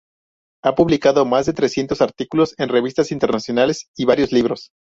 [0.63, 4.71] Ha publicado más de trescientos artículos en revistas internacionales y varios libros.